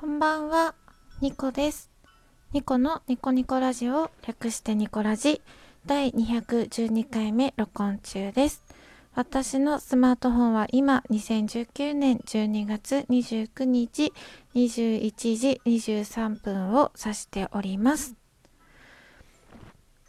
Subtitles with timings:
[0.00, 0.74] こんばんは、
[1.20, 1.90] ニコです。
[2.54, 5.42] ニコのニコニコラジオ略してニコラジ
[5.84, 8.64] 第212回目録音中です。
[9.14, 14.14] 私のスマートフォンは今2019年12月29日
[14.54, 18.14] 21時23分を指しております。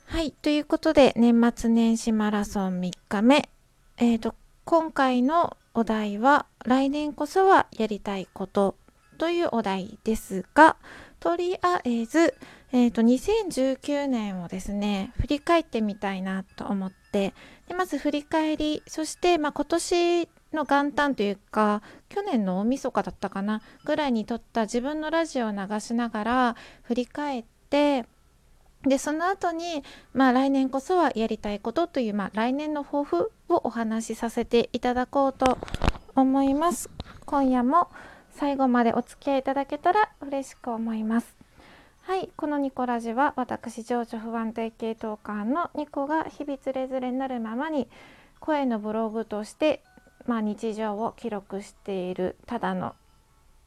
[0.06, 3.50] はい、ということで年末年始マラソン3日目。
[3.98, 8.76] えーと、今回のお題は来年こそはやりたいこと
[9.22, 10.78] というお題ですが、
[11.20, 12.34] とりあえず、
[12.72, 17.36] えーと、2019年をですね、振り返ってみたいなと思って、
[17.68, 28.06] でまず振り返り、そして、まあ、今年の元旦というか、去年の大晦日だったかな、ぐらいに撮った自分のラジオを流しながら振り返って、
[28.88, 29.84] で、その後に、
[30.16, 35.60] まあ来年こそはやりたいことという、まあ来年の抱負をお話しさせていただこうと
[36.16, 36.90] 思います。
[37.28, 37.92] 今夜も
[38.32, 41.36] 最後までお付き合いいただけたら嬉しく思います。
[42.04, 47.88] はい、このニコラジは私情緒不安定系トーカーのニコが日々つれづれになるままに
[48.40, 49.84] 声のブログとして、
[50.26, 52.96] まあ、日常を記録しているただの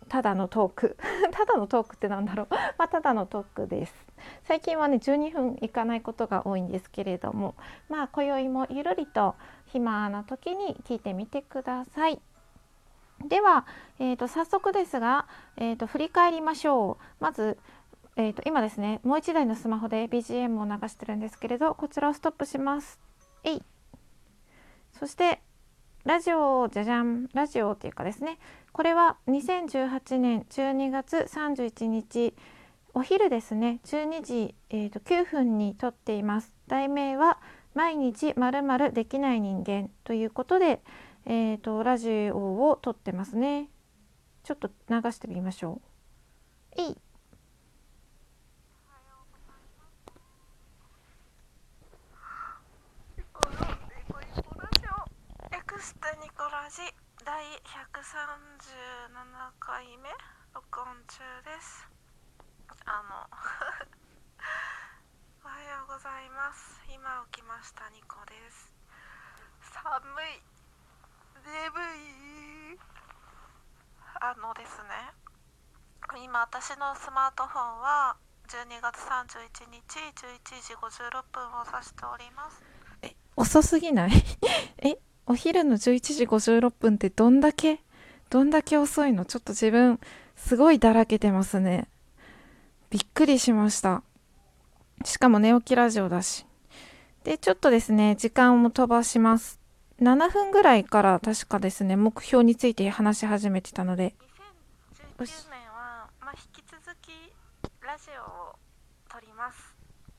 [0.09, 0.97] ただのトーク。
[1.33, 2.47] ただのトークってなんだろう？
[2.77, 3.95] まあただのトークです。
[4.43, 7.55] 最近はね12分いかないことが多いんですけれども
[7.89, 9.35] まあ今宵もゆるりと
[9.67, 12.21] 暇な時に聞いてみてください。
[13.29, 13.67] では、
[13.99, 17.05] えー、と早速ですが、えー、と振り返りましょう。
[17.21, 17.59] まず、
[18.17, 23.01] えー、と今ですねもう一台のスマホで BGM を流してるんですけれどこちらをストップします。
[23.45, 23.63] えい。
[24.93, 25.41] そして
[26.05, 28.39] ラジオじゃじゃんラジオっていうかですね
[28.73, 32.35] これは2018年12月31日
[32.93, 36.55] お昼ですね12時、えー、と9分に撮っています。
[36.69, 37.39] 題名は
[37.75, 40.81] 毎日まるできない人間ということで、
[41.27, 43.71] えー、とラジオを撮ってますね。
[44.43, 45.81] ちょっと流してみましょ
[46.77, 46.83] う。
[46.83, 46.99] えい。
[55.51, 56.83] 略してニコラジ
[57.25, 57.57] 第137
[59.59, 60.11] 回目
[60.53, 61.89] 録音中です。
[62.85, 63.25] あの
[65.43, 66.83] おはようございます。
[66.93, 68.71] 今起きましたニコです。
[69.73, 70.43] 寒い
[71.45, 71.53] 眠
[72.75, 72.79] い
[74.21, 75.13] あのですね。
[76.25, 78.17] 今私のスマートフォンは
[78.49, 82.63] 12月31日11時56分を指しております。
[83.03, 84.11] え遅すぎない？
[84.83, 87.83] えお昼の11時56分ってどんだけ？
[88.31, 89.25] どんだけ遅いの？
[89.27, 90.01] ちょっと自分
[90.37, 91.89] すごいだらけてますね。
[92.91, 94.03] びっくりしました。
[95.05, 96.47] しかも寝起きラジオだし。
[97.25, 99.61] でちょっとですね時間も飛ばします。
[100.01, 104.15] 7分ぐらいから確かですね目標について話し始めてたので。
[105.19, 105.31] よし。
[105.31, 107.11] 2019年は、まあ、引き続き
[107.81, 108.57] ラジオを
[109.09, 109.77] 撮ります。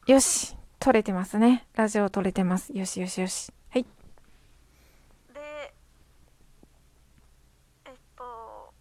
[0.08, 1.68] よし撮れてますね。
[1.76, 2.72] ラジオ撮れてます。
[2.74, 3.52] よしよしよし。
[3.70, 3.84] はい。
[5.34, 5.74] で
[7.86, 8.74] えっと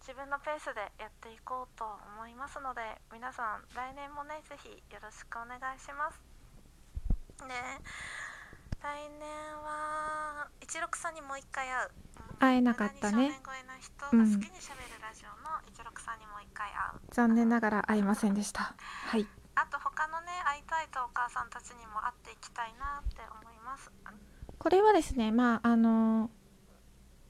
[0.00, 2.80] 自分のペースでやっていこうと思いますので
[3.12, 6.20] 皆さん来年もねぜひよろしくお願いします。
[7.46, 7.54] で
[8.82, 9.28] 来年
[9.62, 11.90] は一六さんにもう一回会う。
[11.96, 12.12] うん
[12.42, 13.16] 会えなかったね。
[13.16, 17.00] 無駄に少年声の人が好きにしゃべるラジオの一六さんにもう一回会う。
[17.12, 18.74] 残念ながら会いませんでした。
[19.06, 19.26] はい。
[19.54, 23.92] あと他のね会いたいとお母さんたちにも会っていきたいなって思います。
[24.58, 26.30] これはですねまああの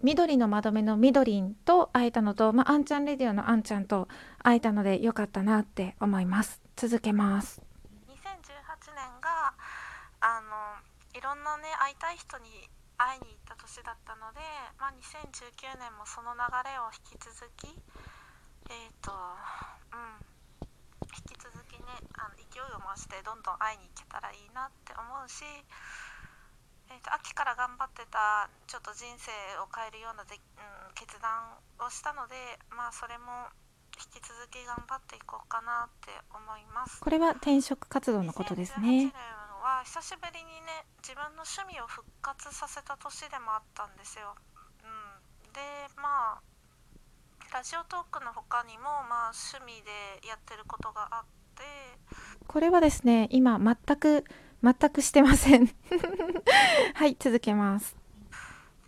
[0.03, 4.09] 緑の窓辺のみどりんと会えたのと、まあ、あんちゃんレディオのあんちゃんと
[4.43, 6.63] 会えたのでよかったなって思います。
[6.75, 7.61] 続けます
[8.09, 8.15] 2018
[8.95, 9.53] 年が
[10.21, 12.49] あのいろんなね会いたい人に
[12.97, 14.41] 会いに行った年だったので、
[14.79, 17.69] まあ、2019年もその流れを引き続き
[18.71, 20.33] えっ、とうん
[21.13, 25.45] 引き続きねあの勢いを増してどんどん会いに行けたらいいなって思うし、
[26.89, 29.29] えー、と秋から頑張ってたちょっと人生
[29.61, 32.39] を変えるようなで、うん、決断をしたので
[32.71, 33.51] まあそれも
[33.99, 37.01] 引き続き頑張っていこうかなって思います。
[37.03, 44.35] これは転職活動のことですね2018年は久しぶりにね自分の趣味を復活させた年でもあったんですよ。
[44.83, 45.63] うん、で
[45.95, 46.43] まあ
[47.55, 51.25] ラジオトークの他にもまあ趣味でやってることがあっ
[51.55, 51.63] て。
[52.49, 54.25] これはですね今全く
[54.65, 55.71] 全くしてません。
[56.99, 57.95] はい続けます。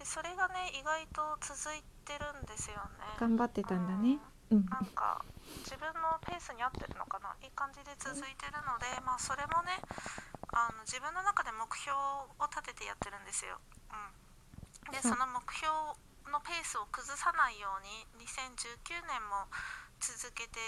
[0.00, 3.15] でそれがね意外と続いてるんですよね。
[3.20, 4.19] 頑張ってたんだね。
[4.50, 4.67] うん。
[4.67, 5.25] なんか
[5.62, 7.37] 自分のペースに合ってるのかな。
[7.43, 9.79] いい感じで続いてるので、まあ、それもね
[10.55, 11.91] あの自分の中で目標
[12.39, 13.59] を立ててやってるんですよ。
[13.91, 15.67] うん、でその目標
[16.31, 19.51] のペペースを崩さないように2019年も
[19.99, 20.62] 続けて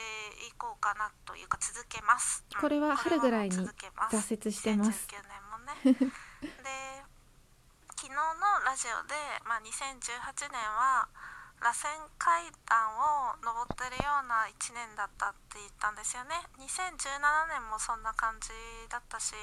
[0.47, 2.43] いこうかなというか続けます。
[2.55, 2.61] うん。
[2.61, 3.63] これは春ぐらいに挫
[4.35, 5.07] 折してます。
[5.07, 6.11] 2019年もね。
[6.43, 7.07] で
[7.97, 8.23] 昨日の
[8.67, 9.15] ラジオで、
[9.49, 11.09] まあ、2018年は
[11.61, 11.89] 螺旋
[12.19, 16.37] 階段を登ってるような1年だったって言ったんですよね。
[16.61, 18.51] 2017年もそんな感じ
[18.89, 19.35] だったし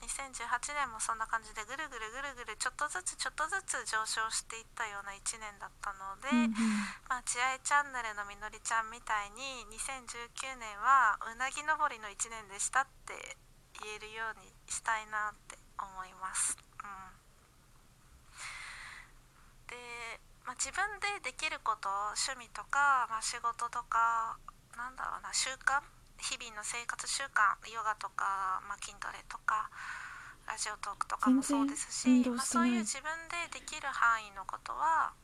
[0.00, 6.32] 2018年もそんな感じでぐるぐるぐるぐるちょっとずつちょっとずつ上昇していったような1年だったので、
[7.08, 13.36] まあ、ちあいチャンネルのみのりちゃんみたいに2019年はうなぎ登りの1年でしたって
[13.84, 16.56] 言えるようにしたいなって思います。
[16.56, 17.12] うん、
[19.68, 19.76] で、
[20.48, 24.36] まあ、自分でできること趣味とか、まあ、仕事とか
[24.76, 25.80] なんだろうな習慣
[26.20, 29.72] 日々の生活習慣ヨガとか、まあ、筋トレとか
[30.44, 35.16] ラジオトークとかもそうですし、まあ、そういう自分でできる範囲のことは、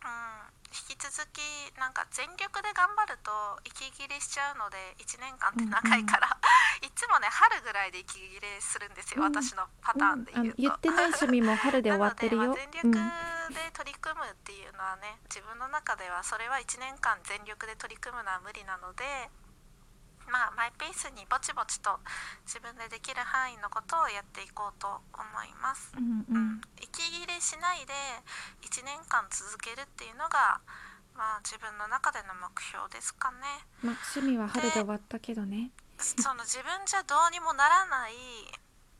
[0.00, 1.42] うん、引き続き
[1.76, 3.30] なんか全力で頑張ると
[3.66, 6.30] 息切れしちゃうので1年間って長いから、
[6.86, 9.34] いつもね春ぐらいで息切れするんですよ、うん。
[9.34, 10.62] 私のパターンであ言うと。
[10.62, 12.54] の言ってない趣味も春で終わってるよ。
[12.54, 12.90] 全力
[13.50, 13.70] で
[14.50, 19.30] っていうのはね、自分の中ではそれは1年間全力で取り組むのは無理なので
[20.26, 22.02] まあマイペースにぼちぼちと
[22.50, 25.94] 自分でできる範囲のことをやっていこうと思います。
[25.94, 27.94] うんううんん、息切れしないで
[28.66, 30.58] 1年間続けるっていうのが、
[31.14, 33.62] まあ、自分の中での目標ですかね。
[33.86, 35.70] まあ趣味は春で終わったけどね
[36.02, 38.14] その自分じゃどうにもならない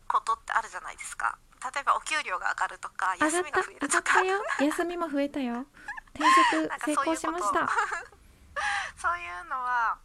[0.07, 4.03] ことってあるじゃないですか例えばお給料が上がるとか休みが増えるとか。
[4.03, 5.67] たよ 休みも増えたよ。
[6.15, 7.69] 転職成功しました。
[8.97, 9.99] そういうのは、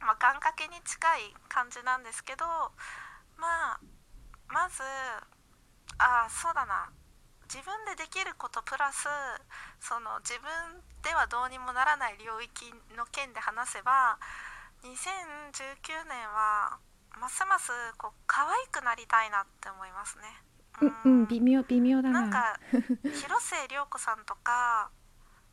[0.00, 2.46] まあ、願掛けに近い感じなんですけど
[3.36, 3.80] まあ
[4.48, 4.82] まず
[5.98, 6.90] ああそうだな。
[7.52, 9.06] 自分でできることプラス
[9.78, 14.18] その自分ではどうにもならない領域の件で話せば
[14.82, 16.78] 2019年は
[17.20, 20.24] ますますこう可愛くなりたいなって思いますね。
[20.80, 22.22] うんうん微妙微妙だな。
[22.22, 22.58] なんか
[23.02, 24.90] 広末涼子さんとか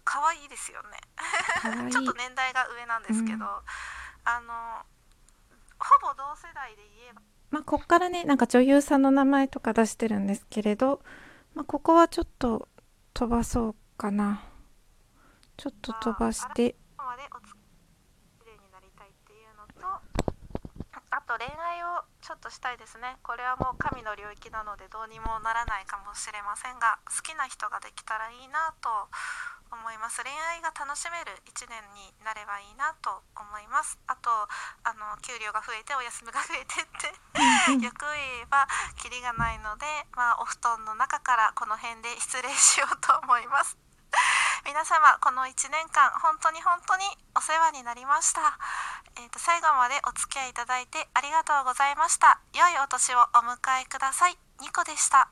[0.03, 0.89] 可愛いですよね。
[1.91, 3.41] ちょっと年代が上なんですけど、うん。
[4.23, 4.85] あの
[5.77, 7.21] ほぼ同世代で言えば。
[7.51, 11.03] まあこっからねなんか女優さんの名前とか出してるんですけれど、
[11.53, 12.67] まあ、ここはちょっと
[13.13, 14.43] 飛ばそうかな。
[15.57, 16.75] ちょっと飛ばして。
[16.97, 19.87] までおつきれいになりたいっていうのと
[21.09, 23.17] あと恋愛をちょっとしたいですね。
[23.25, 29.09] これはもう神の領域なのでどうにもならないかもしれませんが好きな人ができたらいいなと
[29.73, 30.21] 思います。
[30.21, 33.97] 恋愛が楽しめる1年になればいいなと思います。
[34.05, 37.17] あとあの給料が増えてお休みが増えてって。
[37.73, 38.69] うんよく言えば
[39.01, 43.88] キリがないので、まあ、お布団の中からこの辺で失礼しようと思います
[44.65, 47.03] 皆様この1年間本当に本当に
[47.35, 48.59] お世話になりました、
[49.15, 52.41] えー、と最後までお付き合いいただいてありがとうございました。
[52.53, 54.37] 良いお年をお迎えください。
[54.61, 55.29] ニコでした。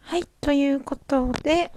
[0.00, 1.70] はいということで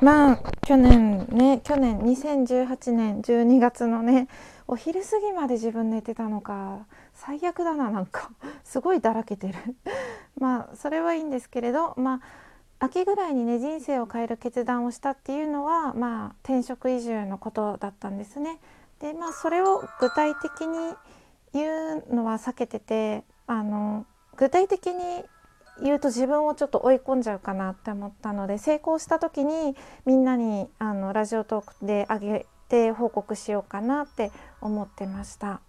[0.00, 0.36] まあ
[0.66, 4.28] 去年ね去年2018年12月のね
[4.66, 8.30] お昼過ぎまで自分寝てたのか最悪だななんか。
[8.64, 9.54] すごいだらけてる。
[10.40, 12.43] まあそれはいいんですけれどまあ
[12.84, 18.58] 秋ぐらいにね人生を変える決断をしたっていうのはまあ転職移住のことだったんですね。
[19.00, 20.94] でまあそれを具体的に
[21.54, 24.06] 言うのは避けててあの
[24.36, 25.24] 具体的に
[25.82, 34.30] 言うと自分をちょっと追い込んじゃうかなって思ったので成功した時にみんなにあのラジオトークで上げて報告しようかなって
[34.60, 35.60] 思ってました。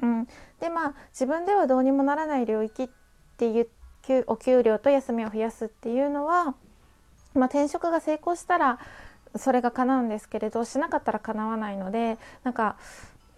[0.00, 0.26] うん、
[0.60, 2.88] でまあ自分ではどうにもならない領域っ
[3.36, 3.70] ていう給
[4.26, 6.54] お給料と休みを増やすっていうのは、
[7.34, 8.78] まあ、転職が成功したら
[9.36, 12.76] それが叶うんですけれどしなかったら叶わないのでなんか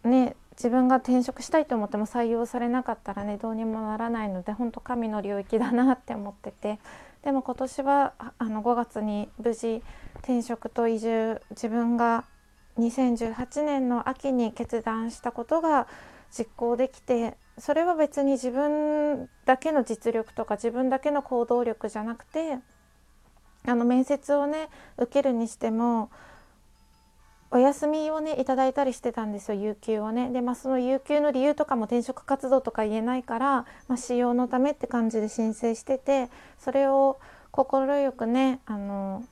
[0.04, 6.78] ね自分が転職したいと思っても採用されなかったらねどうにもならないので本当神の領域だなって思ってて
[7.24, 9.82] でも今年はあの5月に無事
[10.18, 12.24] 転職と移住自分が
[12.78, 15.86] 2018年の秋に決断したことが
[16.30, 22.58] 実行できてそれは別に自分だけの実力とか自分だけの行動力じゃなくて
[23.66, 26.10] あの面接をね受けるにしても
[27.52, 30.30] お休みをねいただいたりしてたんですよ有給をね。
[30.30, 37.18] でまあその有給の理由とかも転職活動とか言えないから、まあ、使用のためって感じで申請しててそれを
[37.50, 39.24] 快くねあの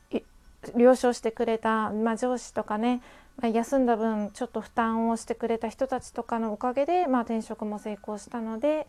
[0.77, 3.01] 了承してくれた、まあ、上司とかね
[3.41, 8.87] ま休んだ分ちょっと負担をしてくれた人たちとかのおかげで、まあ、転職も成功したので、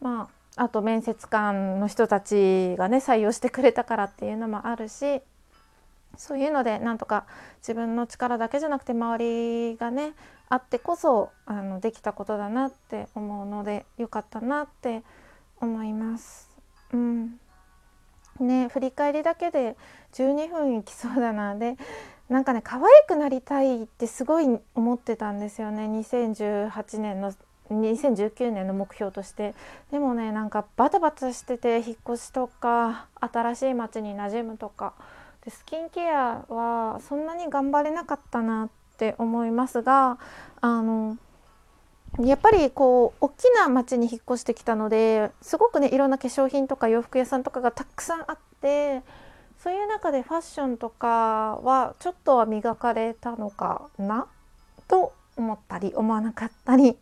[0.00, 5.20] まあ、あと面接官の人たちがね採用してくれたからっていうのもあるし
[6.16, 7.26] そういうのでなんとか
[7.58, 10.12] 自分の力だけじゃなくて周りがね
[10.48, 15.02] あってこそあのできたことだなって思うのでよかったなって
[15.60, 16.50] 思います。
[16.92, 17.38] うん
[18.40, 19.76] ね振り返りだけで
[20.14, 21.54] 12分いきそうだな。
[21.54, 21.76] で
[22.28, 25.86] なんかね可愛くなりたいってすごい思ってたんですよね。
[25.86, 27.32] 2018年の
[27.70, 29.54] 2019年の目標として。
[29.90, 34.94] でもねなんかバタバタしてて引っ越しとか新しい街に馴染むとか。
[35.44, 40.18] でスキンケアはそんなに頑張れなかったなって思いますが
[40.60, 41.18] あの
[42.20, 49.02] やっぱりこう大きな町に引っ越してきたのですごくねいろんな化粧品とか洋服屋さんとかがたくさんあって
[49.62, 54.26] そういう中でファッションとかはちょっとは磨かれたのかな
[54.88, 56.96] と思ったり思わなかったり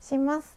[0.00, 0.56] します。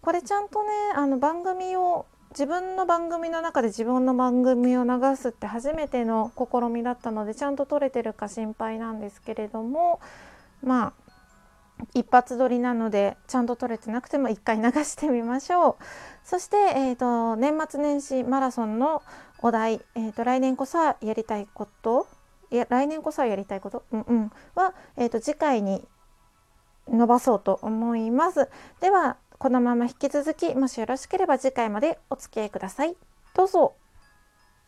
[0.00, 10.00] これちゃんとねあの番組を自分の番組の中で自分の番組を流すって初めての試みだったのでちゃんと撮れてるか心配なんですけれども
[10.62, 11.09] まあ
[11.94, 15.76] 一発撮りなのでちゃんと撮れてなくても一回流してみましょう。
[16.24, 19.02] そして、えーと、年末年始マラソンの
[19.40, 22.06] お題、えーと、来年こそはやりたいこと
[22.50, 25.86] いや来年こそはやりたいこと、うんうん、は、えーと次回に
[26.88, 28.48] 伸ばそうと思います。
[28.80, 32.96] ではこのまま引き続きもしよろしければ次回までお付き合いください。
[33.34, 33.79] どうぞ。